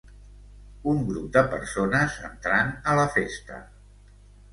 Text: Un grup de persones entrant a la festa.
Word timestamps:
Un 0.93 1.01
grup 1.09 1.27
de 1.35 1.43
persones 1.51 2.15
entrant 2.29 2.71
a 2.95 2.97
la 3.01 3.05
festa. 3.19 3.61